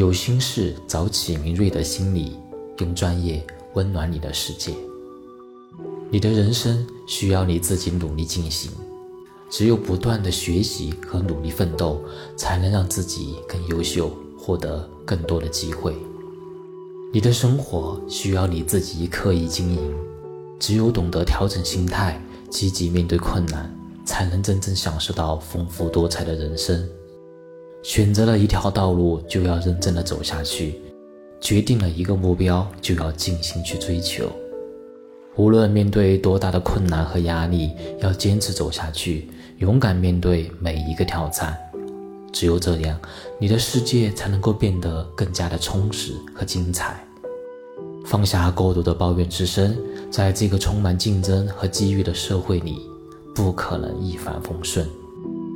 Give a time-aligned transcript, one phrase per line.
[0.00, 2.34] 有心事找启明锐的心理，
[2.78, 4.72] 用专业温暖你的世界。
[6.10, 8.72] 你的人生需要你自己努力进行，
[9.50, 12.02] 只有不断的学习和努力奋斗，
[12.34, 15.94] 才能让自己更优秀，获得更多的机会。
[17.12, 19.94] 你的生活需要你自己刻意经营，
[20.58, 23.70] 只有懂得调整心态，积极面对困难，
[24.06, 26.88] 才能真正享受到丰富多彩的人生。
[27.82, 30.74] 选择了一条道路，就要认真的走下去；
[31.40, 34.30] 决定了一个目标，就要尽心去追求。
[35.36, 37.70] 无论面对多大的困难和压力，
[38.00, 41.56] 要坚持走下去，勇敢面对每一个挑战。
[42.32, 43.00] 只有这样，
[43.38, 47.02] 你的世界才能够变得更加的充实和精彩。
[48.04, 49.74] 放下过度的抱怨之声，
[50.10, 52.76] 在这个充满竞争和机遇的社会里，
[53.34, 54.86] 不可能一帆风顺。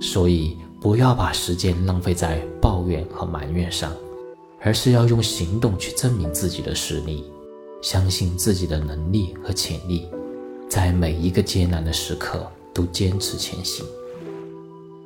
[0.00, 0.56] 所以。
[0.82, 3.92] 不要把时间浪费在抱怨和埋怨上，
[4.60, 7.22] 而是要用行动去证明自己的实力，
[7.80, 10.08] 相信自己的能力和潜力，
[10.68, 13.86] 在每一个艰难的时刻都坚持前行，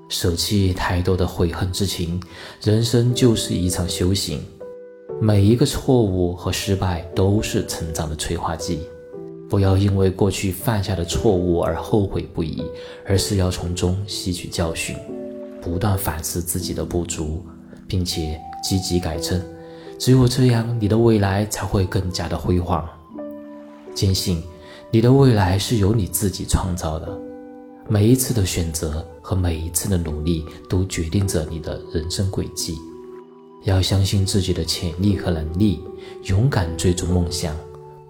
[0.08, 2.18] 舍弃太多的悔恨之情。
[2.62, 4.42] 人生就是一场修行，
[5.20, 8.80] 每一个错误和失败都是成长的催化剂。
[9.46, 12.64] 不要因为过去犯下的错误而后悔不已，
[13.04, 14.96] 而是要从中吸取教训。
[15.66, 17.44] 不断反思自己的不足，
[17.88, 19.42] 并且积极改正，
[19.98, 22.88] 只有这样，你的未来才会更加的辉煌。
[23.92, 24.40] 坚信
[24.92, 27.18] 你的未来是由你自己创造的，
[27.88, 32.76] 每一次的选择和每一次的努力都决定着你的人生轨迹。
[33.64, 35.82] 要相信自己的潜力和能力，
[36.26, 37.56] 勇敢追逐梦想，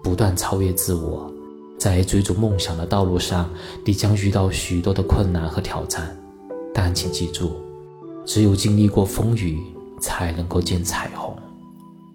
[0.03, 1.33] 不断超越自我。
[1.79, 3.49] 在追逐梦想的道路上，
[3.83, 6.15] 你将遇到许多的困难和挑战。
[6.77, 7.53] 但请记住，
[8.23, 9.59] 只有经历过风雨，
[9.99, 11.35] 才能够见彩虹。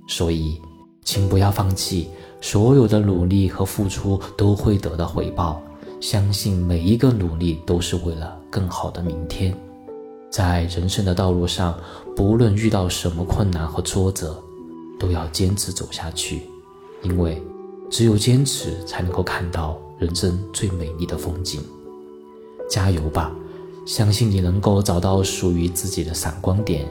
[0.06, 0.62] 所以，
[1.02, 2.06] 请不要放弃，
[2.40, 5.60] 所有的努力和付出都会得到回报。
[6.00, 9.52] 相信每一个努力都是为了更好的明天。
[10.30, 11.76] 在人生的道路上，
[12.14, 14.40] 不论遇到什么困难和挫折，
[14.96, 16.42] 都要坚持走下去，
[17.02, 17.42] 因为
[17.90, 21.60] 只有坚持，才能够看到人生最美丽的风景。
[22.70, 23.32] 加油吧！
[23.84, 26.86] 相信你能够找到属于自己的闪光点，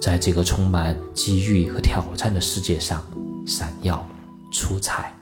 [0.00, 3.02] 在这个充满机遇和挑战的世界上
[3.44, 4.06] 闪耀
[4.50, 5.12] 出彩。